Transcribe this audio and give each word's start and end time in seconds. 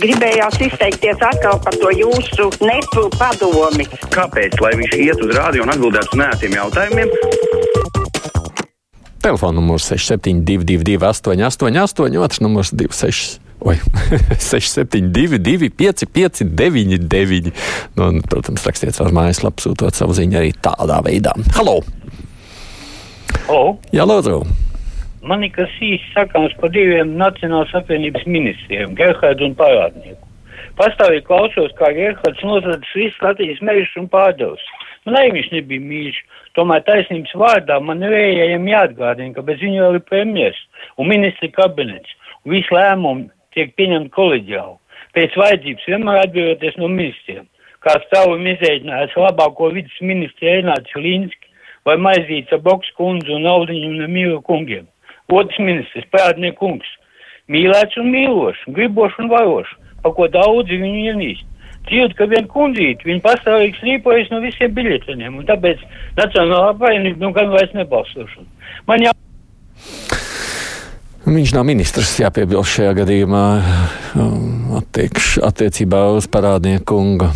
gribējās 0.00 0.58
izteikties 0.66 1.22
atkal 1.24 1.60
par 1.64 1.76
to 1.80 1.92
jūsu 1.94 2.50
nepu 2.64 3.06
padomi. 3.18 3.86
Kāpēc? 4.14 4.58
Lai 4.62 4.74
viņš 4.80 4.98
iet 4.98 5.22
uz 5.24 5.32
rādio 5.36 5.64
un 5.66 5.72
atbildētu 5.74 6.14
uz 6.14 6.20
nētiem 6.20 6.58
jautājumiem. 6.58 7.12
Telefona 9.24 9.56
numurs 9.56 9.86
6722, 9.88 10.98
888, 11.00 12.20
otrs 12.20 12.42
numurs 12.44 12.74
26. 12.76 13.40
Oi, 13.64 13.78
672, 14.36 15.70
559, 15.72 16.98
9. 17.08 17.54
Nu, 17.96 18.10
un, 18.10 18.20
protams, 18.28 18.66
rakstiet 18.68 18.92
savus 18.92 19.14
mājaslapas, 19.16 19.64
sūtot 19.64 19.96
savu 19.96 20.16
ziņu 20.18 20.42
arī 20.42 20.52
tādā 20.60 21.00
veidā. 21.06 21.32
Halo! 21.56 21.78
Halo! 23.46 23.64
Jā, 23.96 24.04
lūdzu! 24.08 24.63
Man 25.24 25.40
ir 25.46 25.54
kas 25.54 25.72
īsti 25.80 26.10
sakāms 26.12 26.52
par 26.60 26.72
diviem 26.74 27.14
Nacionālās 27.16 27.70
apvienības 27.78 28.26
ministriem, 28.28 28.92
Gerhardu 28.98 29.46
un 29.48 29.54
Parādnieku. 29.56 30.20
Pastāvīgi 30.76 31.24
klausos, 31.24 31.72
kā 31.78 31.88
Gerhards 31.96 32.44
nosacīs 32.44 32.92
visu 32.98 33.24
Latvijas 33.24 33.62
mežus 33.64 33.94
un 34.02 34.10
pārdevis. 34.12 34.66
Man 35.06 35.16
arī 35.20 35.30
viņš 35.38 35.48
nebija 35.54 35.86
mīļš, 35.88 36.20
tomēr 36.58 36.84
taisnības 36.84 37.34
vārdā 37.40 37.80
man 37.80 38.04
vējējiem 38.04 38.68
jāatgādina, 38.68 39.32
ka 39.36 39.46
bez 39.48 39.64
viņa 39.64 39.82
vēl 39.86 39.98
ir 39.98 40.06
premjers 40.10 40.60
un 41.00 41.08
ministri 41.08 41.52
kabinets, 41.56 42.14
un 42.44 42.56
visi 42.58 42.76
lēmumi 42.76 43.28
tiek 43.56 43.72
pieņemti 43.80 44.12
koleģiāli. 44.12 44.80
Pēc 45.16 45.36
vajadzības 45.40 45.88
vienmēr 45.88 46.22
atbrīvoties 46.24 46.80
no 46.82 46.88
ministriem. 46.92 47.44
Kā 47.84 47.96
stāvam 48.06 48.44
izēģinājis 48.54 49.16
labāko 49.20 49.72
vidas 49.72 50.00
ministru 50.04 50.52
Ernāts 50.52 50.96
Līnski 50.96 51.52
vai 51.88 51.96
maizīts 52.00 52.52
ar 52.52 52.64
Boks 52.64 52.92
kundzu 52.98 53.38
un 53.38 53.48
Aldiņu 53.48 53.92
un 53.92 54.10
Mīlu 54.10 54.42
kungiem. 54.44 54.88
Otrs 55.32 55.58
ministrs, 55.58 56.06
Prādnieku 56.12 56.60
kungs, 56.60 56.90
mīlēts 57.48 57.96
un 58.00 58.10
mīlošs, 58.12 58.68
gribošs 58.76 59.18
un 59.22 59.30
varošs, 59.32 59.72
pa 60.04 60.12
ko 60.12 60.28
daudzi 60.28 60.80
viņu 60.80 61.04
ienīst. 61.12 61.46
Dzird, 61.84 62.14
ka 62.16 62.24
vien 62.28 62.46
kundzīt, 62.48 63.02
viņi 63.04 63.20
pastāvīgi 63.24 63.76
slīpojas 63.80 64.30
no 64.32 64.40
visiem 64.40 64.72
biļeteniem, 64.76 65.36
un 65.40 65.48
tāpēc 65.48 65.82
Nacionālā 66.16 66.70
apvienība 66.72 67.20
nu 67.26 67.32
gan 67.36 67.52
vairs 67.52 67.74
nebalsošana. 67.76 68.48
Man 68.88 69.04
jā... 69.04 69.12
Viņš 71.24 71.54
nav 71.56 71.64
ministrs, 71.68 72.18
jāpiebilst 72.20 72.78
šajā 72.78 72.92
gadījumā 73.00 73.44
um, 74.20 74.76
attiekš, 74.80 75.38
attiecībā 75.44 76.06
uz 76.16 76.28
parādnieku 76.32 76.84
kungu. 76.92 77.30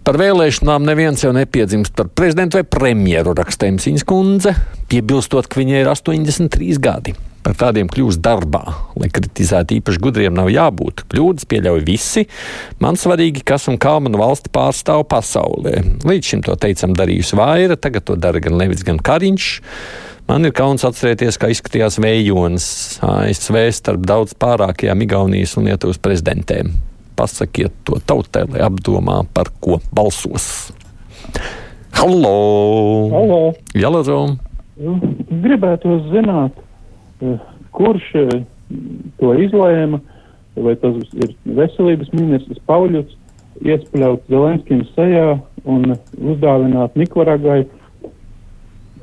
Par 0.00 0.16
vēlēšanām 0.16 0.86
neviens 0.88 1.20
jau 1.20 1.30
nepiedzimst 1.36 1.92
par 1.96 2.08
prezidentu 2.16 2.56
vai 2.56 2.64
premjeru 2.64 3.34
rakstījums 3.36 3.84
viņas 3.84 4.06
kundze, 4.08 4.54
piebilstot, 4.88 5.48
ka 5.50 5.60
viņai 5.60 5.82
ir 5.82 5.90
83 5.92 6.78
gadi. 6.80 7.14
Par 7.44 7.54
tādiem 7.56 7.88
kļūst 7.88 8.20
darbā, 8.20 8.60
lai 9.00 9.08
kritizētu 9.12 9.78
īpaši 9.78 10.00
gudriem 10.04 10.34
nav 10.36 10.50
jābūt. 10.52 11.06
Kļūdas 11.12 11.48
pieļauj 11.48 11.84
visi. 11.86 12.26
Man 12.84 13.00
svarīgi, 13.00 13.44
kas 13.48 13.64
un 13.72 13.78
kā 13.80 13.94
man 14.00 14.16
valsti 14.20 14.52
pārstāv 14.52 15.06
pasaulē. 15.08 15.78
Līdz 16.04 16.32
šim 16.32 16.44
to 16.44 16.56
teicam 16.60 16.92
darījusi 16.96 17.40
vaira, 17.40 17.80
tagad 17.80 18.08
to 18.08 18.16
dara 18.20 18.40
gan 18.44 18.60
Levits, 18.60 18.84
gan 18.84 19.00
Kariņš. 19.04 19.48
Man 20.28 20.48
ir 20.48 20.52
kauns 20.56 20.84
atcerēties, 20.86 21.40
kā 21.40 21.48
izskatījās 21.52 21.96
vējonis 22.00 22.68
ASV 23.04 23.64
starp 23.74 24.04
daudz 24.08 24.36
pārākajām 24.40 25.08
Igaunijas 25.08 25.56
un 25.60 25.68
Lietuvas 25.72 26.00
prezidentēm. 26.00 26.76
Pasakiet 27.18 27.74
to 27.84 27.98
tautai, 28.06 28.46
lai 28.50 28.62
apdomā, 28.66 29.22
par 29.34 29.50
ko 29.60 29.80
balsos. 29.94 30.70
Halo! 31.96 32.34
Halo. 33.12 33.40
Jā, 33.76 33.90
lūdzu! 33.92 34.20
Gribētu 35.42 35.98
zināt, 36.12 36.56
kurš 37.76 38.06
to 39.20 39.34
izlēma, 39.44 40.00
vai 40.56 40.76
tas 40.80 40.96
ir 41.18 41.34
veselības 41.58 42.14
ministrs 42.16 42.62
Pauļuts, 42.70 43.18
iespļaut 43.60 44.24
Zelenskim 44.32 44.86
sejā 44.94 45.34
un 45.68 45.92
uzdāvināt 46.16 46.96
Nikaragai 46.96 47.66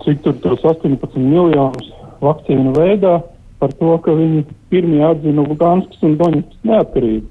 cik 0.03 0.23
tur 0.23 0.35
tos 0.41 0.63
18 0.65 1.17
miljonus 1.19 1.89
vakcīnu 2.21 2.73
veidā 2.77 3.17
par 3.61 3.73
to, 3.79 3.95
ka 4.05 4.13
viņi 4.13 4.43
pirmie 4.71 5.01
atzina 5.05 5.45
Luganskas 5.45 6.03
un 6.05 6.17
Doņetskas 6.19 6.69
neatkarību. 6.69 7.25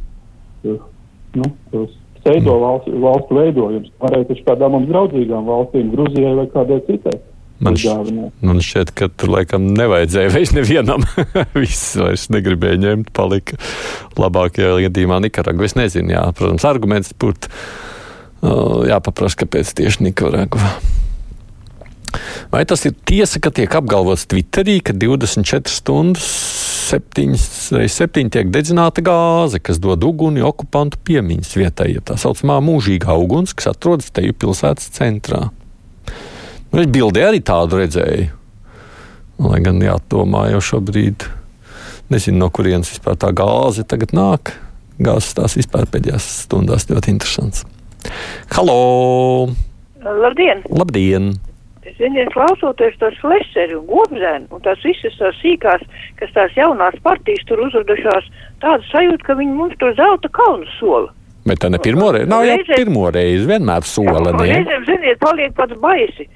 Nu, 1.36 1.52
pseido 2.26 2.58
valstu, 2.62 2.92
valstu 3.02 3.38
veidojums. 3.38 3.94
Varētu 4.02 4.32
taču 4.32 4.44
kādām 4.48 4.76
mums 4.76 4.90
draudzīgām 4.90 5.48
valstīm, 5.48 5.90
Gruzijai 5.94 6.34
vai 6.40 6.46
kādai 6.52 6.82
citai. 6.88 7.16
Man, 7.56 7.76
š, 7.80 7.92
man 8.44 8.58
šķiet, 8.60 8.90
ka 8.98 9.08
tur 9.08 9.30
laikam 9.32 9.70
nevajadzēja 9.78 10.32
vairs 10.34 10.52
nevienam. 10.52 11.06
Viss 11.62 11.94
vairs 11.96 12.26
negribēja 12.34 12.82
ņemt, 12.82 13.14
palika 13.16 13.56
labākajā 14.20 14.74
gadījumā 14.88 15.22
Nikaragva. 15.24 15.64
Es 15.64 15.76
nezinu, 15.78 16.12
jā, 16.12 16.26
protams, 16.36 16.66
arguments 16.68 17.14
būtu 17.16 17.52
jāpaprasa, 18.90 19.40
kāpēc 19.44 19.72
tieši 19.78 20.10
Nikaragva. 20.10 20.74
Vai 22.52 22.62
tas 22.68 22.84
ir 22.88 22.94
tiesa, 23.08 23.40
ka 23.42 23.50
tiek 23.54 23.72
apgalvots 23.72 24.28
Twitterī, 24.30 24.78
ka 24.84 24.94
24 24.96 25.72
stundas 25.72 26.28
7 26.86 27.34
reizes 27.74 27.98
7 27.98 28.30
tiek 28.30 28.50
dedzināta 28.54 29.02
gāze, 29.04 29.58
kas 29.58 29.80
dod 29.82 30.04
uguni 30.06 30.44
okupantu 30.46 31.00
piemiņas 31.08 31.56
vietai, 31.58 31.88
ja 31.96 32.02
tā 32.06 32.14
saucamā 32.20 32.60
mūžīgā 32.62 33.16
uguns, 33.18 33.54
kas 33.56 33.72
atrodas 33.72 34.12
te 34.14 34.22
pilsētas 34.30 34.92
centrā? 34.94 35.48
Nu, 36.70 36.82
es 36.82 36.90
bildē 36.92 37.26
arī 37.30 37.42
tādu 37.46 37.80
redzēju. 37.80 38.28
Lai 39.46 39.58
gan 39.64 39.82
jādomā 39.82 40.46
jau 40.54 40.62
šobrīd, 40.70 41.26
nezinu, 42.12 42.40
no 42.44 42.50
kurienes 42.54 42.94
vispār 42.94 43.18
tā 43.20 43.32
gāze 43.36 43.84
tagad 43.88 44.14
nāk. 44.16 44.54
Gāzes 44.96 45.34
tās 45.36 45.58
vispār 45.58 45.84
pēdējās 45.92 46.28
stundās 46.46 46.88
ļoti 46.88 47.12
interesants. 47.12 47.66
Halo! 48.54 49.50
Labdien! 50.06 50.62
Labdien! 50.70 51.34
Ziniet, 51.94 52.32
klausoties 52.34 52.96
tos 53.00 53.14
flešeri 53.22 53.76
un 53.78 53.84
gobzēnu 53.88 54.56
un 54.56 54.62
tās 54.64 54.80
visas 54.84 55.14
tās 55.20 55.36
sīkās, 55.38 55.84
kas 56.18 56.32
tās 56.34 56.56
jaunās 56.58 56.96
partijas 57.04 57.44
tur 57.46 57.62
uzvedušās, 57.68 58.26
tāda 58.64 58.82
sajūta, 58.90 59.22
ka 59.28 59.36
viņi 59.38 59.54
mums 59.54 59.76
to 59.80 59.92
zelta 59.98 60.30
kalnu 60.34 60.66
sola. 60.80 61.12
Bet 61.46 61.60
tā 61.62 61.70
ne 61.70 61.78
pirmo 61.78 62.10
reizi, 62.10 62.30
nav 62.30 62.42
jau 62.42 62.56
pirmo 62.72 63.04
reizi, 63.14 63.46
vienmēr 63.46 63.86
sola? 63.86 64.32
Reizēm, 64.34 64.88
ziniet, 64.88 65.20
paliek 65.22 65.54
pats 65.54 65.78
baisi. 65.82 66.26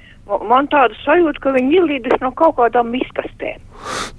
Man 0.47 0.69
tāda 0.71 0.95
sajūta, 1.01 1.41
ka 1.43 1.51
viņi 1.57 1.75
ielīdus 1.81 2.21
no 2.21 2.29
kaut 2.39 2.55
kādām 2.55 2.93
miskastēm. 2.93 3.59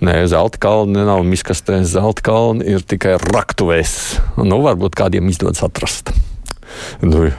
Nē, 0.04 0.18
zelta 0.28 0.60
kalni 0.60 1.06
nav 1.08 1.22
miskastēs, 1.24 1.86
zelta 1.94 2.26
kalni 2.26 2.66
ir 2.74 2.84
tikai 2.84 3.14
raktuvēs. 3.22 3.94
Nu, 4.36 4.60
varbūt 4.66 4.98
kādiem 4.98 5.32
izdodas 5.32 5.64
atrast. 5.64 6.12
Nu, 7.00 7.30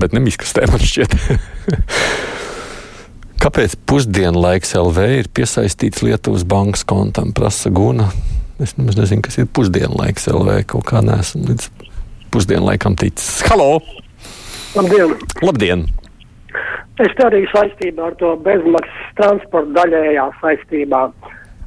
bet 0.00 0.16
ne 0.16 0.24
miskastē 0.24 0.64
man 0.72 0.80
šķiet. 0.80 1.18
Kāpēc 3.44 3.74
pusdienlaiks 3.84 4.70
LV 4.72 5.02
ir 5.18 5.26
piesaistīts 5.36 6.00
Lietuvas 6.00 6.46
bankas 6.48 6.80
kontam? 6.88 7.34
Prasa 7.36 7.68
Guna. 7.68 8.06
Es 8.56 8.72
nemaz 8.78 8.96
nezinu, 8.96 9.20
kas 9.26 9.36
ir 9.36 9.50
pusdienlaiks 9.52 10.30
LV. 10.32 10.54
Kaut 10.70 10.86
kā 10.88 11.02
nesmu 11.04 11.50
līdz 11.50 11.66
pusdienlaikam 12.32 12.96
ticis. 12.96 13.42
Halo! 13.50 13.82
Labdien! 14.78 15.12
Labdien! 15.44 15.84
Es 17.04 17.20
arī 17.26 17.42
saistībā 17.52 18.08
ar 18.08 18.16
to 18.16 18.32
bezmaksas 18.48 19.12
transporta 19.20 19.76
daļējā 19.82 20.26
saistībā. 20.40 21.04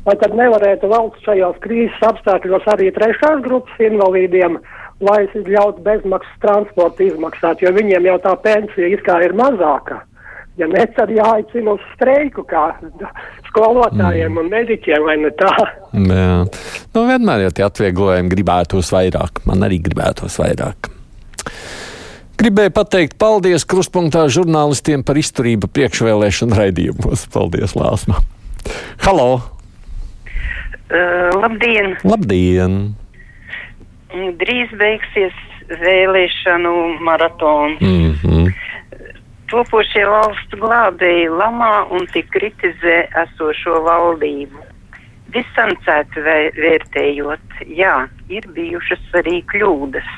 Vai 0.10 0.18
tad 0.18 0.34
nevarētu 0.42 0.90
valsts 0.90 1.30
šajos 1.30 1.62
krīzes 1.62 2.10
apstākļos 2.10 2.66
arī 2.74 2.90
trešās 2.98 3.46
grupas 3.46 3.86
invalīdiem, 3.92 4.58
lai 5.06 5.22
ļautu 5.30 5.86
bezmaksas 5.86 6.42
transportu 6.42 7.12
izmaksāt, 7.12 7.62
jo 7.62 7.78
viņiem 7.78 8.10
jau 8.16 8.22
tā 8.26 8.38
pensija 8.50 8.96
it 8.98 9.06
kā 9.06 9.22
ir 9.30 9.38
mazāka? 9.38 10.08
Ja 10.58 10.66
ne, 10.66 10.84
tad 10.98 11.12
jāaicina 11.14 11.76
uz 11.78 11.84
streiku, 11.94 12.42
kā 12.50 12.72
skolotājiem 13.52 14.32
mm. 14.32 14.38
un 14.42 14.48
mediķiem, 14.50 15.04
vai 15.06 15.18
ne 15.22 15.30
tā? 15.38 15.52
Jā, 15.94 16.30
nu, 16.96 17.04
vienmēr 17.06 17.44
jau 17.46 17.52
tie 17.60 17.66
atvieglojumi 17.68 18.32
gribētos 18.32 18.90
vairāk. 18.96 19.44
Man 19.46 19.66
arī 19.68 19.78
gribētos 19.86 20.40
vairāk. 20.42 20.90
Gribēju 22.38 22.74
pateikt 22.74 23.18
paldies 23.22 23.66
krustpunktā 23.70 24.28
žurnālistiem 24.34 25.06
par 25.06 25.18
izturību 25.18 25.70
priekšvēlēšanu 25.74 26.58
raidījumos. 26.58 27.28
Paldies, 27.34 27.78
Lāsma! 27.78 28.22
Halo! 29.06 29.30
Uh, 30.88 31.34
labdien! 31.38 31.98
Labdien! 32.06 32.78
Drīz 34.42 34.74
beigsies 34.80 35.38
vēlēšanu 35.68 36.74
maratons. 37.04 37.82
Mm 37.82 38.14
-hmm. 38.22 38.54
Topošie 39.48 40.02
valstu 40.04 40.58
glābēji 40.60 41.30
lamā 41.32 41.86
un 41.96 42.04
tik 42.12 42.28
kritizē 42.34 42.98
esošo 43.22 43.78
valdību. 43.86 44.60
Distancēti 45.32 46.24
vērtējot, 46.26 47.62
jā, 47.72 47.94
ir 48.28 48.48
bijušas 48.58 49.16
arī 49.22 49.38
kļūdas, 49.48 50.10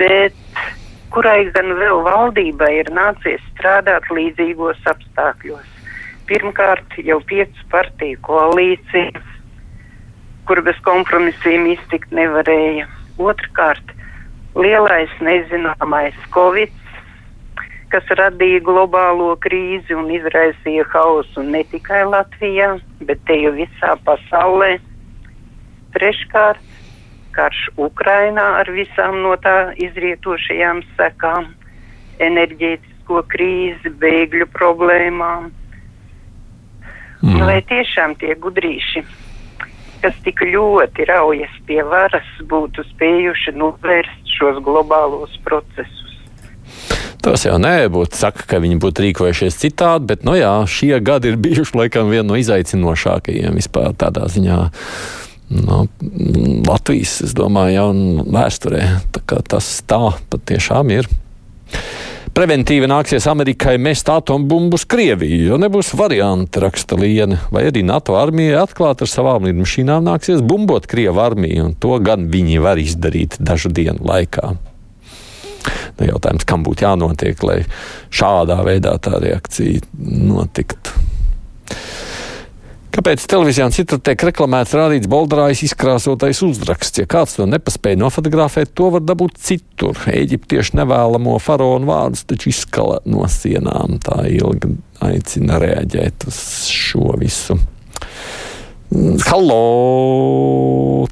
bet 0.00 0.64
kurai 1.12 1.50
gan 1.52 1.74
vēl 1.82 2.00
valdībai 2.08 2.70
ir 2.78 2.90
nācies 2.96 3.44
strādāt 3.52 4.08
līdzīgos 4.08 4.88
apstākļos. 4.88 5.68
Pirmkārt, 6.30 6.96
jau 7.04 7.20
piecu 7.28 7.68
partiju 7.72 8.24
koalīcija, 8.24 9.24
kur 10.48 10.64
bez 10.64 10.80
kompromisiem 10.86 11.68
iztikt 11.74 12.12
nevarēja. 12.16 12.88
Otrkārt, 13.20 13.96
lielais 14.56 15.12
nezināmais 15.20 16.16
Covid, 16.32 16.79
kas 17.90 18.10
radīja 18.18 18.62
globālo 18.64 19.32
krīzi 19.42 19.96
un 19.98 20.10
izraisīja 20.14 20.86
hausu 20.92 21.42
ne 21.42 21.62
tikai 21.72 22.04
Latvijā, 22.06 22.76
bet 23.06 23.22
te 23.26 23.36
jau 23.40 23.52
visā 23.56 23.96
pasaulē. 24.06 24.76
Treškārt, 25.96 26.62
karš 27.34 27.62
Ukrainā 27.78 28.46
ar 28.60 28.70
visām 28.74 29.22
no 29.24 29.34
tā 29.42 29.72
izrietošajām 29.86 30.84
sekām, 30.98 31.50
enerģētisko 32.22 33.24
krīzi, 33.32 33.92
bēgļu 34.02 34.46
problēmām. 34.54 35.50
Mm. 37.20 37.42
Vai 37.44 37.58
tiešām 37.68 38.14
tie 38.20 38.36
gudrīši, 38.38 39.02
kas 40.04 40.20
tik 40.24 40.44
ļoti 40.46 41.04
raujas 41.10 41.56
pie 41.68 41.82
varas, 41.84 42.28
būtu 42.48 42.86
spējuši 42.94 43.56
novērst 43.58 44.36
šos 44.38 44.62
globālos 44.64 45.34
procesus? 45.44 45.99
Tas 47.20 47.44
jau 47.44 47.58
nebūtu 47.60 48.16
saka, 48.16 48.46
ka 48.48 48.60
viņi 48.62 48.78
būtu 48.80 49.04
rīkojušies 49.04 49.58
citādi, 49.60 50.08
bet 50.12 50.22
nu 50.24 50.36
jā, 50.38 50.52
šie 50.64 50.94
gadi 51.04 51.32
ir 51.32 51.40
bijuši 51.40 51.76
laikam 51.76 52.08
viena 52.12 52.30
no 52.30 52.38
izaicinošākajiem 52.40 53.58
vispār 53.60 53.92
tādā 54.00 54.24
ziņā. 54.32 54.60
No, 55.50 55.82
nu, 56.00 56.60
Latvijas, 56.64 57.18
es 57.26 57.34
domāju, 57.36 57.74
jau 57.74 57.88
vēsturē. 58.30 58.84
Tā 59.12 59.40
tas 59.50 59.68
tā 59.90 60.00
patiešām 60.30 60.94
ir. 60.94 61.10
Preventīvi 62.30 62.86
nāksies 62.86 63.26
Amerikai 63.26 63.74
mest 63.82 64.08
atombumbu 64.08 64.78
uz 64.78 64.84
Krieviju, 64.88 65.40
jo 65.48 65.58
nebūs 65.58 65.90
varianti, 65.98 66.62
raksta 66.62 66.94
Liene. 66.96 67.40
Vai 67.50 67.64
arī 67.68 67.82
NATO 67.84 68.14
armija 68.16 68.62
atklāti 68.62 69.02
ar 69.02 69.10
savām 69.10 69.48
lidmašīnām 69.50 70.06
nāksies 70.06 70.44
bumbot 70.46 70.86
Krievu 70.88 71.20
armiju, 71.20 71.66
un 71.66 71.74
to 71.74 71.98
gan 71.98 72.30
viņi 72.30 72.62
var 72.62 72.78
izdarīt 72.78 73.34
dažu 73.42 73.74
dienu 73.74 74.06
laikā. 74.06 74.54
Nu, 76.00 76.08
jautājums, 76.08 76.46
kam 76.48 76.64
būtu 76.64 76.86
jānotiek, 76.86 77.42
lai 77.44 77.60
šādā 78.08 78.62
veidā 78.64 78.96
tā 79.04 79.20
reakcija 79.20 79.84
notiktu. 80.00 80.96
Kāpēc 82.90 83.22
televīzijā 83.30 83.68
citur 83.70 84.00
tiek 84.02 84.22
reklamēts 84.26 84.72
rādīts 84.74 85.08
bolderājs 85.10 85.60
izkrāsotais 85.68 86.40
uzraksts? 86.42 86.98
Ja 86.98 87.06
kāds 87.06 87.36
to 87.36 87.46
nepaspēja 87.46 88.00
nofotografēt, 88.00 88.72
to 88.74 88.88
var 88.96 89.04
dabūt 89.06 89.38
citur. 89.38 89.94
Eģiptieši 90.10 90.74
nevēlamo 90.80 91.36
faraonu 91.38 91.86
vārdus 91.92 92.24
taču 92.26 92.50
izskala 92.50 92.98
no 93.06 93.28
sienām. 93.30 94.00
Tā 94.02 94.24
ilgi 94.32 94.72
aicina 95.06 95.60
reaģēt 95.62 96.26
uz 96.32 96.40
šo 96.72 97.14
visu. 97.20 97.60
Halo! 99.28 99.62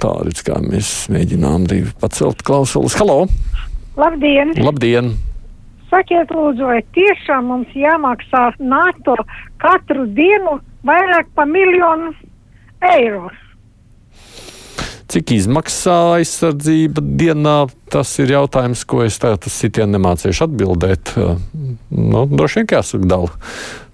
Tā 0.03 0.17
redz, 0.27 0.43
kā 0.49 0.59
mēs 0.65 0.91
mēģinām 1.15 1.69
divi 1.71 1.95
pacelt 2.03 2.43
klausulas. 2.43 2.99
Halo! 2.99 3.29
Labdien! 3.99 4.53
Labdien! 4.63 5.11
Sakiet, 5.91 6.31
lūdzu, 6.31 6.69
vai 6.69 6.83
tiešām 6.95 7.49
mums 7.51 7.75
jāmaksā 7.75 8.53
NATO 8.61 9.17
katru 9.59 10.05
dienu 10.15 10.61
vairāk 10.87 11.33
par 11.35 11.49
miljonu 11.51 12.13
eiro? 12.85 13.33
Cik 15.09 15.33
izmaksā 15.39 15.97
aizsardzība 16.19 17.03
dienā? 17.03 17.57
Tas 17.91 18.13
ir 18.21 18.35
jautājums, 18.37 18.85
ko 18.85 19.01
es 19.07 19.17
tagad 19.19 19.49
sitienu 19.51 19.97
nemācīšu 19.97 20.45
atbildēt. 20.47 21.15
Nu, 21.89 22.27
droši 22.29 22.61
vien 22.61 22.71
jāsaka 22.77 23.09
dala 23.09 23.33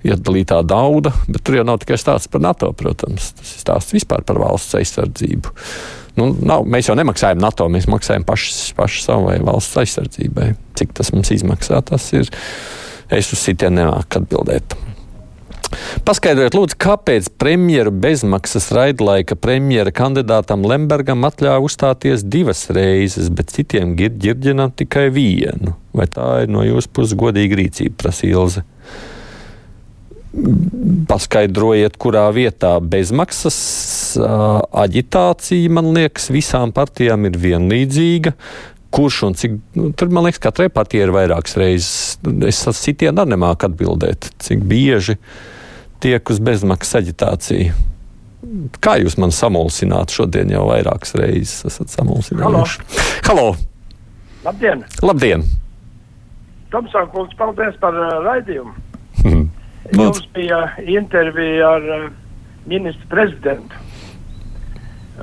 iedalītā 0.04 0.58
nauda, 0.68 1.14
bet 1.30 1.46
tur 1.46 1.62
jau 1.62 1.68
nav 1.70 1.80
tikai 1.80 1.96
stāsts 2.02 2.28
par 2.28 2.42
NATO, 2.44 2.74
protams. 2.76 3.30
Tas 3.38 3.54
ir 3.54 3.62
stāsts 3.62 3.94
vispār 3.96 4.26
par 4.26 4.42
valsts 4.42 4.76
aizsardzību. 4.82 5.54
Nu, 6.19 6.31
nav, 6.46 6.62
mēs 6.70 6.88
jau 6.90 6.94
nemaksājam 6.99 7.43
NATO, 7.43 7.66
mēs 7.72 7.88
maksājam 7.90 8.26
paši 8.28 9.02
savai 9.02 9.40
valsts 9.43 9.81
aizsardzībai. 9.82 10.52
Cik 10.78 10.94
tas 10.94 11.11
mums 11.14 11.32
izmaksā, 11.34 11.82
tas 11.87 12.11
ir. 12.14 12.31
Es 13.12 13.28
uz 13.34 13.43
sitienu 13.43 13.82
nemāku 13.82 14.22
atbildēt. 14.22 14.76
Paskaidrojiet, 16.06 16.55
lūdzu, 16.56 16.76
kāpēc 16.81 17.28
premjeru 17.40 17.93
bezmaksas 18.05 18.70
raidlaika 18.75 19.37
premjera 19.38 19.93
kandidātam 19.94 20.64
Lembergam 20.69 21.26
atļāva 21.26 21.64
uzstāties 21.66 22.25
divas 22.31 22.67
reizes, 22.75 23.31
bet 23.34 23.52
citiem 23.55 23.96
ģirģinam 23.99 24.75
tikai 24.78 25.08
vienu? 25.14 25.75
Vai 25.94 26.06
tā 26.10 26.44
ir 26.44 26.52
no 26.52 26.64
jūsu 26.67 26.90
puses 26.94 27.19
godīga 27.19 27.58
rīcība, 27.60 27.96
prasa 28.05 28.28
Ilze? 28.31 28.64
Paskaidrojiet, 31.08 31.96
kurā 32.00 32.26
vietā 32.34 32.76
bezmaksas 32.82 33.56
aģitācija, 34.84 35.72
man 35.72 35.92
liekas, 35.96 36.31
visām 36.34 36.75
partijām 36.75 37.28
ir 37.28 37.38
vienlīdzīga. 37.40 38.34
Kurš 38.94 39.16
un 39.26 39.34
cik, 39.38 39.56
nu, 39.75 39.88
tur 39.98 40.12
man 40.14 40.28
liekas, 40.28 40.42
katrai 40.42 40.69
partijai 40.70 41.08
ir 41.08 41.14
vairākas 41.14 41.56
reizes. 41.58 41.96
Es 42.46 42.62
sitienu 42.78 43.25
arī 43.25 43.34
nemāku 43.34 43.66
atbildēt, 43.66 44.31
cik 44.42 44.62
bieži 44.70 45.19
tiek 46.04 46.31
uz 46.31 46.38
bezmaksas 46.44 47.00
aģitāciju. 47.00 47.75
Kā 48.84 48.98
jūs 49.00 49.16
man 49.19 49.32
samulsināt 49.34 50.12
šodien 50.14 50.52
jau 50.52 50.66
vairākas 50.69 51.16
reizes 51.19 51.64
esat 51.70 51.94
samulsinājuši? 51.96 52.86
Halo! 53.26 53.54
Labdien! 54.44 54.84
Labdien! 55.02 55.46
Tomsāk, 56.75 57.14
paldies 57.38 57.78
par 57.81 57.96
uh, 57.96 58.19
raidījumu! 58.26 58.75
Jums 59.92 60.22
bija 60.34 60.69
intervija 60.78 61.70
ar 61.76 61.82
uh, 61.82 62.10
ministru 62.66 63.08
prezidentu. 63.08 63.76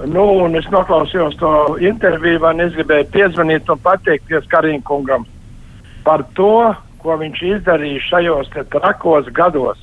Nu, 0.06 0.24
un 0.46 0.56
es 0.56 0.68
noklausījos 0.72 1.36
to 1.40 1.52
interviju, 1.84 2.40
un 2.48 2.64
es 2.64 2.76
gribēju 2.78 3.10
piezvanīt 3.12 3.70
un 3.70 3.82
pateikties 3.84 4.48
Kariņkungam 4.54 5.26
par 6.06 6.24
to, 6.38 6.72
ko 7.02 7.18
viņš 7.20 7.42
izdarīja 7.58 8.06
šajos 8.08 8.54
trakos 8.72 9.28
gados. 9.36 9.82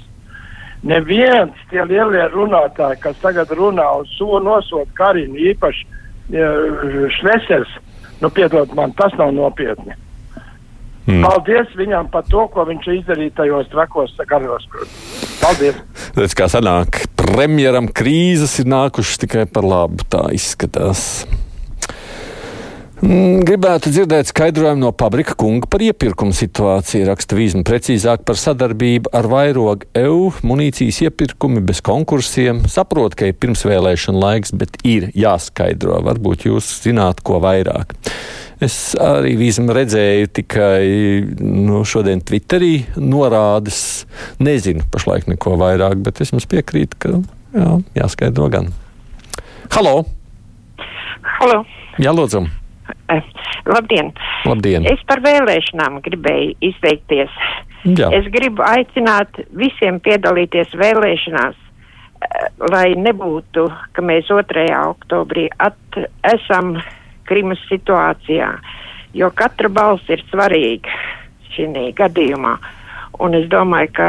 Neviens 0.86 1.58
tie 1.70 1.82
lielie 1.84 2.24
runātāji, 2.32 3.02
kas 3.02 3.18
tagad 3.20 3.50
runā 3.50 3.86
un 3.98 4.08
so 4.14 4.38
nosod 4.40 4.88
Kariņu, 4.96 5.36
īpaši 5.52 5.86
uh, 5.90 7.08
Šlesers, 7.18 7.78
nu, 8.22 8.30
piedod 8.30 8.72
man, 8.78 8.94
tas 8.96 9.12
nav 9.18 9.34
nopietni. 9.34 9.98
Mm. 11.08 11.24
Paldies 11.24 11.70
viņam 11.78 12.10
par 12.12 12.26
to, 12.28 12.44
ko 12.52 12.66
viņš 12.68 12.90
izdarīja 12.98 13.38
tajos 13.40 13.70
trakos 13.72 14.12
garos. 14.28 14.68
Paldies! 15.40 15.80
Redz, 16.18 16.36
kā 16.36 16.50
sanāk, 16.52 17.06
premjeram 17.16 17.88
krīzes 17.88 18.58
ir 18.60 18.68
nākušas 18.68 19.24
tikai 19.24 19.46
par 19.48 19.64
labu, 19.64 20.04
tā 20.12 20.26
izskatās. 20.36 21.24
Mm, 22.98 23.44
gribētu 23.46 23.92
dzirdēt 23.94 24.32
skaidrojumu 24.32 24.82
no 24.82 24.88
Pabrika 24.90 25.36
kunga 25.38 25.68
par 25.70 25.84
iepirkumu 25.86 26.34
situāciju, 26.34 27.04
raksta 27.06 27.36
Vīzma 27.38 27.62
precīzāk 27.64 28.24
par 28.26 28.36
sadarbību 28.40 29.12
ar 29.14 29.28
vairogu 29.30 29.86
EU 30.00 30.32
munīcijas 30.42 30.98
iepirkumi 31.06 31.62
bez 31.64 31.78
konkursiem. 31.86 32.64
Saprot, 32.68 33.14
ka 33.14 33.30
ir 33.30 33.38
pirmsvēlēšana 33.38 34.18
laiks, 34.24 34.52
bet 34.58 34.80
ir 34.82 35.12
jāskaidro. 35.14 36.02
Varbūt 36.10 36.48
jūs 36.50 36.72
zināt, 36.82 37.22
ko 37.22 37.38
vairāk. 37.44 37.94
Es 38.58 38.74
arī 38.98 39.36
visam 39.38 39.68
redzēju 39.70 40.30
tikai 40.34 40.82
nu, 41.38 41.84
šodien 41.86 42.18
Twitterī 42.26 42.72
norādes. 42.98 44.02
Nezinu 44.42 44.82
pašlaik 44.90 45.28
neko 45.30 45.54
vairāk, 45.60 46.00
bet 46.02 46.18
es 46.24 46.34
jums 46.34 46.48
piekrītu, 46.50 46.98
ka 46.98 47.12
jā, 47.54 47.68
jāskaidro 48.00 48.48
gan. 48.50 48.72
Halo! 49.76 50.00
Halo! 51.38 51.60
Jā, 52.02 52.10
lūdzu! 52.10 52.42
Uh, 53.06 53.30
labdien! 53.70 54.10
Labdien! 54.48 54.90
Es 54.90 55.06
par 55.06 55.22
vēlēšanām 55.22 56.02
gribēju 56.02 56.58
izteikties. 56.72 57.30
Jā. 57.86 58.10
Es 58.16 58.26
gribu 58.34 58.66
aicināt 58.66 59.38
visiem 59.54 60.02
piedalīties 60.02 60.74
vēlēšanās, 60.82 61.54
uh, 61.54 62.46
lai 62.74 62.88
nebūtu, 62.98 63.70
ka 63.94 64.02
mēs 64.02 64.26
2. 64.34 64.66
oktobrī 64.82 65.46
at, 65.62 66.02
esam 66.34 66.80
Krimas 67.28 67.60
situācijā, 67.68 68.50
jo 69.16 69.30
katra 69.36 69.68
balss 69.68 70.08
ir 70.12 70.24
svarīga 70.32 70.96
šī 71.54 71.88
gadījumā. 71.98 72.56
Un 73.24 73.34
es 73.34 73.48
domāju, 73.50 73.92
ka 73.98 74.08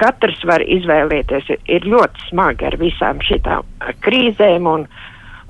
katrs 0.00 0.40
var 0.48 0.64
izvēlēties. 0.64 1.50
Ir 1.68 1.88
ļoti 1.88 2.28
smagi 2.28 2.68
ar 2.68 2.76
visām 2.80 3.20
šitām 3.24 3.66
krīzēm 4.04 4.68
un, 4.70 4.86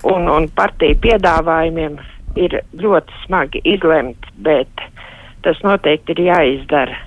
un, 0.08 0.30
un 0.30 0.48
partiju 0.56 0.98
piedāvājumiem. 1.04 2.00
Ir 2.40 2.60
ļoti 2.78 3.22
smagi 3.24 3.62
izlemt, 3.66 4.26
bet 4.38 4.84
tas 5.44 5.58
noteikti 5.66 6.14
ir 6.14 6.26
jāizdara. 6.30 6.98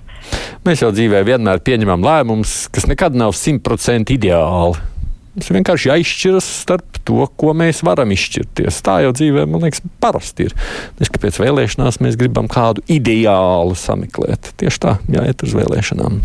Mēs 0.63 0.84
jau 0.84 0.94
dzīvē 0.96 1.24
vienmēr 1.28 1.60
pieņemam 1.63 2.04
lēmumus, 2.06 2.68
kas 2.72 2.88
nekad 2.88 3.16
nav 3.20 3.36
simtprocentīgi 3.36 4.30
ideāli. 4.30 4.93
Mums 5.34 5.50
vienkārši 5.50 5.90
jāizšķiras 5.90 6.48
starp 6.62 7.00
to, 7.08 7.24
ko 7.42 7.56
mēs 7.58 7.82
varam 7.86 8.12
izšķirties. 8.13 8.82
Tā 8.86 9.00
jau 9.06 9.13
dzīvē, 9.18 9.48
man 9.50 9.66
liekas, 9.66 9.82
parasti 10.04 10.48
ir. 10.48 10.54
Nevis, 11.00 11.10
ka 11.10 11.22
pēc 11.24 11.40
vēlēšanās 11.42 11.98
mēs 12.06 12.20
gribam 12.22 12.50
kādu 12.52 12.84
ideālu 12.92 13.74
sameklēt. 13.80 14.54
Tieši 14.62 14.84
tā, 14.86 14.98
jāiet 15.12 15.42
uz 15.46 15.56
vēlēšanām. 15.58 16.22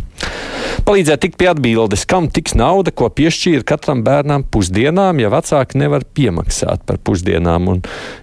Palīdzēt 0.88 1.20
tikt 1.20 1.36
pie 1.40 1.50
atbildes, 1.50 2.06
kam 2.08 2.30
tiks 2.32 2.54
nauda, 2.56 2.92
ko 2.94 3.10
piešķīra 3.12 3.66
katram 3.68 4.00
bērnam 4.06 4.44
pusdienām, 4.48 5.18
ja 5.20 5.28
vecāki 5.32 5.80
nevar 5.82 6.06
piemaksāt 6.16 6.86
par 6.88 7.00
pusdienām, 7.04 7.66
un 7.68 7.82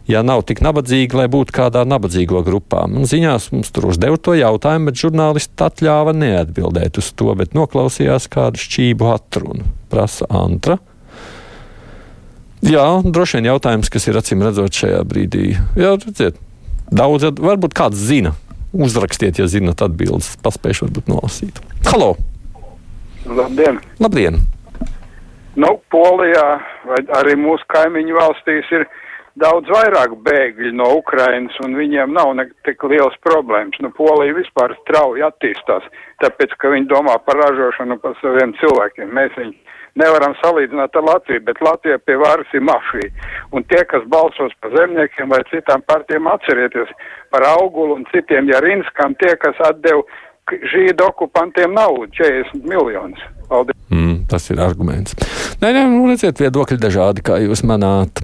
ja 0.09 0.23
nav 0.25 0.41
tik 0.49 0.63
nabadzīgi, 0.65 1.13
lai 1.19 1.27
būtu 1.29 1.53
kādā 1.53 1.83
nabadzīgo 1.85 2.41
grupā. 2.47 2.87
Man 2.89 3.05
ziņās 3.09 3.51
mums 3.53 3.69
tur 3.75 3.91
uzdeva 3.91 4.17
to 4.17 4.33
jautājumu, 4.39 4.89
bet 4.89 5.01
žurnālisti 5.03 5.67
atļāva 5.67 6.15
neatbildēt 6.17 6.97
uz 7.01 7.11
to, 7.13 7.29
bet 7.37 7.53
noklausījās 7.57 8.25
kādu 8.33 8.63
šķību 8.63 9.11
atrunu. 9.13 9.69
Prasa 9.93 10.25
Antra. 10.33 10.79
Jā, 12.65 12.87
droši 13.05 13.37
vien 13.37 13.51
jautājums, 13.51 13.91
kas 13.93 14.07
ir 14.09 14.17
acīm 14.17 14.41
redzot 14.41 14.73
šajā 14.73 15.03
brīdī. 15.05 15.51
Jā, 15.77 15.93
redziet, 16.01 16.39
daudz, 16.89 17.27
varbūt 17.37 17.77
kāds 17.77 18.01
zina. 18.09 18.33
Uzrakstiet, 18.75 19.39
ja 19.39 19.47
zinat 19.47 19.79
atbildes. 19.85 20.33
Paspējuši 20.43 20.87
varbūt 20.87 21.07
nolasīt. 21.07 21.61
Halo! 21.87 22.15
Labdien! 23.25 23.79
Labdien! 24.03 24.41
Nu, 25.55 25.77
Polijā 25.93 26.47
vai 26.83 26.99
arī 27.15 27.37
mūsu 27.39 27.63
kaimiņu 27.71 28.17
valstīs 28.17 28.71
ir 28.75 28.83
daudz 29.39 29.71
vairāk 29.71 30.17
bēgļu 30.25 30.73
no 30.75 30.89
Ukrainas, 30.99 31.55
un 31.63 31.77
viņiem 31.79 32.11
nav 32.15 32.33
ne 32.35 32.49
tik 32.67 32.83
liels 32.91 33.15
problēmas. 33.23 33.79
Nu, 33.79 33.93
Polija 33.95 34.35
vispār 34.35 34.75
strauji 34.81 35.23
attīstās, 35.23 35.87
tāpēc, 36.23 36.57
ka 36.59 36.73
viņi 36.75 36.91
domā 36.91 37.15
par 37.23 37.39
ražošanu 37.45 37.99
par 38.03 38.19
saviem 38.19 38.51
cilvēkiem. 38.59 39.15
Mēs 39.15 39.39
viņu 39.39 39.55
nevaram 39.99 40.35
salīdzināt 40.41 40.95
ar 40.99 41.07
Latviju, 41.07 41.43
bet 41.47 41.61
Latvija 41.63 41.99
pie 42.03 42.17
varas 42.19 42.51
ir 42.53 42.63
mafija. 42.67 43.11
Un 43.55 43.63
tie, 43.69 43.81
kas 43.89 44.03
balsos 44.11 44.53
par 44.61 44.75
zemniekiem 44.75 45.31
vai 45.31 45.41
citām 45.51 45.83
partijām, 45.87 46.27
atcerieties 46.31 46.91
par 47.31 47.47
augulu 47.55 47.99
un 47.99 48.05
citiem 48.11 48.51
Jarinskam, 48.51 49.15
tie, 49.21 49.35
kas 49.41 49.59
atdeva 49.69 50.03
žīdu 50.73 51.07
okupantiem 51.07 51.73
naudu, 51.73 52.09
40 52.19 52.67
miljonus. 52.69 53.23
Paldies. 53.49 53.77
Mm, 53.93 54.25
tas 54.29 54.49
ir 54.49 54.61
arguments. 54.61 55.17
Nē, 55.61 55.71
nē, 55.71 55.85
nu, 55.89 56.05
redziet, 56.09 56.39
viedokļi 56.41 56.79
dažādi, 56.81 57.25
kā 57.25 57.39
jūs 57.43 57.63
manāt. 57.67 58.23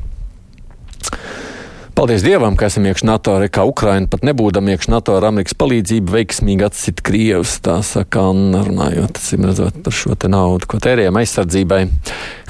Paldies 2.01 2.24
Dievam, 2.25 2.55
ka 2.58 2.65
esam 2.65 2.88
iekšā 2.89 3.05
NATO, 3.05 3.36
arī 3.38 3.46
kā 3.53 3.62
Ukraina 3.70 4.10
pat 4.10 4.24
nebūdam 4.25 4.72
iekšā 4.74 4.89
NATO 4.89 5.13
ar 5.20 5.27
Amerikas 5.27 5.53
palīdzību 5.62 6.15
veiksmīgi 6.15 6.63
atsit 6.65 7.01
Krievus. 7.05 7.51
Tā 7.62 7.75
saka 7.86 8.24
Anna, 8.31 8.63
runājot, 8.65 9.20
acīm 9.20 9.43
redzot 9.46 9.75
par 9.86 9.93
šo 9.93 10.15
te 10.17 10.31
naudu, 10.34 10.65
ko 10.65 10.79
tērējam 10.81 11.20
aizsardzībai. 11.22 11.77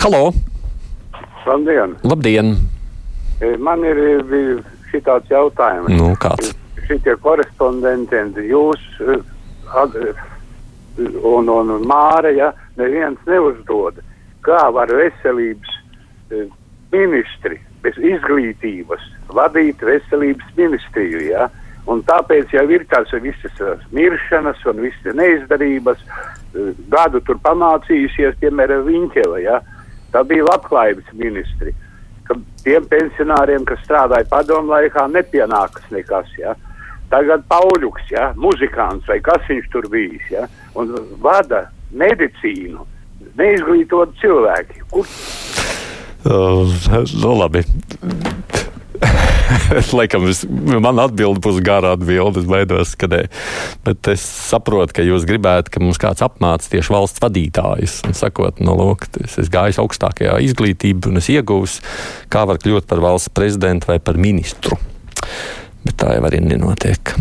Halo! 0.06 0.22
Labdien! 1.44 1.98
Labdien! 2.08 2.54
E, 3.44 3.50
man 3.60 3.84
ir 3.84 4.00
šitāds 4.94 5.28
jautājums. 5.34 5.92
Nu, 6.00 6.14
kāds? 6.16 6.54
Šitie 6.86 7.18
korespondenti, 7.20 8.22
jūs 8.54 8.86
un, 9.04 9.98
un, 11.28 11.52
un 11.60 11.84
Māra, 11.92 12.32
ja 12.32 12.54
neviens 12.80 13.20
neuzdod, 13.28 14.00
kā 14.48 14.64
var 14.72 14.96
veselības 14.96 15.76
e, 16.32 16.48
ministri 16.96 17.60
bez 17.84 17.98
izglītības 17.98 19.04
vadīt 19.36 19.82
veselības 19.86 20.56
ministriju. 20.58 21.24
Ja? 21.30 21.50
Un 21.90 22.04
tāpēc 22.06 22.54
jau 22.54 22.66
ir 22.70 22.86
tās 22.92 23.14
visas 23.24 23.86
miršanas 23.92 24.62
un 24.70 24.84
visas 24.86 25.18
neizdarības, 25.18 26.02
e, 26.02 26.72
gadu 26.94 27.24
tur 27.26 27.40
pamācījusies, 27.42 28.38
piemēram, 28.44 28.86
Viņķeva. 28.90 29.40
Ja? 29.42 29.62
Tā 30.14 30.26
bija 30.28 30.48
labklājības 30.50 31.14
ministri. 31.18 31.74
Tiem 32.64 32.86
pensionāriem, 32.88 33.66
kas 33.68 33.82
strādāja 33.84 34.30
padomu 34.30 34.72
laikā, 34.72 35.08
nepienākas 35.12 35.90
nekas. 35.92 36.30
Ja? 36.40 36.56
tagad 37.12 37.44
Pauļuks, 37.52 38.08
ja, 38.14 38.32
muzikants 38.40 39.10
vai 39.10 39.20
kas 39.24 39.44
viņš 39.50 39.70
tur 39.74 39.88
bijis, 39.92 40.24
ja, 40.32 40.48
un 40.80 40.94
vada 41.24 41.66
medicīnu, 41.92 42.88
neizglītot 43.40 44.16
cilvēki. 44.22 44.86
Kur? 44.94 45.08
Nu, 46.26 47.32
labi. 47.40 47.64
Laikam, 49.98 50.28
es, 50.30 50.44
man 50.46 51.00
atbilde 51.02 51.42
būs 51.42 51.58
gara 51.66 51.96
atbilde. 51.96 52.44
Es 52.44 52.50
baidos, 52.50 52.94
ka 53.00 53.10
ne. 53.12 53.24
Bet 53.86 54.12
es 54.14 54.24
saprotu, 54.52 54.94
ka 55.00 55.06
jūs 55.06 55.26
gribētu, 55.30 55.74
ka 55.74 55.82
mums 55.84 56.00
kāds 56.02 56.22
apmāca 56.26 56.70
tieši 56.72 56.94
valsts 56.94 57.24
vadītājus. 57.24 58.02
Un 58.08 58.18
sakot, 58.18 58.62
no 58.62 58.76
nu, 58.76 58.92
lūk, 58.92 59.08
es, 59.24 59.40
es 59.42 59.50
gāju 59.52 59.82
augstākajā 59.86 60.38
izglītībā 60.46 61.10
un 61.10 61.24
es 61.24 61.32
iegūstu, 61.34 61.84
kā 62.32 62.46
var 62.50 62.62
kļūt 62.62 62.88
par 62.92 63.02
valsts 63.04 63.34
prezidentu 63.34 63.90
vai 63.92 64.00
par 64.04 64.22
ministru 64.22 64.78
bet 65.86 65.98
tā 66.02 66.16
jau 66.16 66.26
arī 66.28 66.42
nenotiek. 66.46 67.16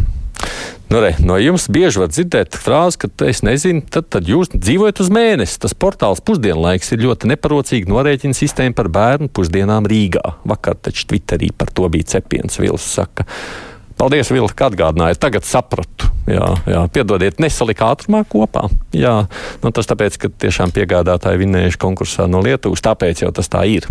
Nu, 0.91 0.99
re, 0.99 1.13
no 1.23 1.37
jums 1.39 1.69
bieži 1.71 2.01
var 2.03 2.09
dzirdēt 2.11 2.57
frāzi, 2.59 2.99
ka 3.05 3.09
es 3.31 3.45
nezinu, 3.47 3.85
tad, 3.95 4.09
tad 4.11 4.27
jūs 4.27 4.49
dzīvojat 4.51 4.99
uz 5.05 5.11
mēnesi. 5.15 5.61
Tas 5.63 5.75
portāls 5.79 6.19
pusdienlaiks 6.27 6.91
ir 6.97 7.05
ļoti 7.05 7.31
neparocīga 7.31 7.93
norēķina 7.93 8.35
sistēma 8.35 8.75
par 8.75 8.89
bērnu 8.91 9.29
pusdienām 9.31 9.87
Rīgā. 9.87 10.25
Vakar 10.51 10.81
taču 10.83 11.07
Twitterī 11.13 11.53
par 11.55 11.71
to 11.71 11.87
bija 11.95 12.17
cepiens 12.17 12.59
Vils 12.59 12.89
saka. 12.97 13.23
Paldies, 14.01 14.33
Vilka, 14.35 14.57
ka 14.59 14.71
atgādināja. 14.73 15.21
Tagad 15.23 15.47
sapratu. 15.47 16.11
Jā, 16.27 16.49
jā, 16.67 16.83
piedodiet, 16.91 17.39
nesalika 17.39 17.93
ātrumā 17.93 18.25
kopā. 18.27 18.67
Jā, 18.97 19.15
nu, 19.63 19.71
tas 19.77 19.87
tāpēc, 19.93 20.19
ka 20.19 20.33
tiešām 20.43 20.75
piegādātāji 20.75 21.45
vinējuši 21.45 21.83
konkursā 21.87 22.27
no 22.27 22.43
Lietuvas, 22.43 22.83
tāpēc 22.83 23.23
jau 23.23 23.31
tas 23.37 23.53
tā 23.53 23.63
ir. 23.77 23.87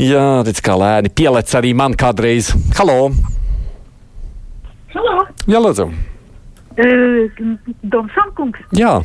Jā, 0.00 0.40
redz, 0.46 0.64
kā 0.64 0.80
lēni 0.80 1.12
pielec 1.12 1.52
arī 1.60 1.76
man 1.76 2.00
kādreiz. 2.00 2.54
Halo! 2.80 3.12
Halo! 4.92 5.24
Jā, 5.48 5.60
lūdzu! 5.62 5.88
Uh, 6.76 7.40
Domsankungs! 7.92 8.60
Jā! 8.76 8.98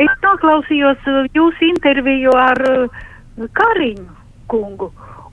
Es 0.00 0.12
noklausījos 0.24 1.08
jūsu 1.36 1.66
interviju 1.68 2.32
ar 2.40 2.60
uh, 2.70 3.02
Kariņu 3.56 4.06
kungu. 4.50 4.88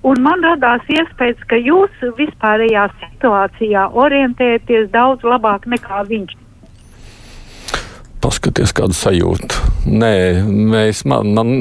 Un 0.07 0.19
man 0.23 0.43
radās 0.45 0.83
iespējas, 0.91 1.39
ka 1.49 1.57
jūs 1.59 2.03
vispārējā 2.19 2.85
situācijā 2.99 3.87
orientēties 4.03 4.91
daudz 4.93 5.25
labāk 5.25 5.65
nekā 5.71 6.03
viņš. 6.11 6.35
Paskaties, 8.23 8.73
kādu 8.75 8.95
sajūtu. 8.97 9.63
Nē, 9.87 10.13
mēs, 10.45 11.03
man, 11.07 11.33
man 11.37 11.53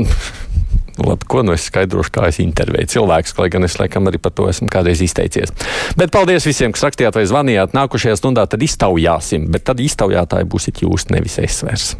Labi, 0.96 1.28
ko 1.28 1.42
nu 1.44 1.52
es 1.52 1.66
skaidrošu, 1.68 2.12
kā 2.14 2.30
es 2.30 2.40
intervēju 2.40 2.88
cilvēkus, 2.96 3.36
lai 3.36 3.50
gan 3.52 3.68
es 3.68 3.76
laikam 3.80 4.08
arī 4.08 4.20
par 4.22 4.32
to 4.36 4.48
esmu 4.48 4.70
kādreiz 4.72 5.02
izteicies. 5.04 5.52
Bet 6.00 6.14
paldies 6.14 6.48
visiem, 6.48 6.72
kas 6.72 6.86
rakstījāt 6.88 7.20
vai 7.20 7.26
zvanījāt. 7.28 7.76
Nākošajā 7.76 8.16
stundā 8.16 8.46
tad 8.48 8.64
iztaujāsim, 8.64 9.50
bet 9.52 9.68
tad 9.68 9.82
iztaujātāji 9.84 10.48
būsiet 10.48 10.84
jūs, 10.86 11.10
nevis 11.12 11.40
es 11.44 11.60
vairs. 11.66 11.92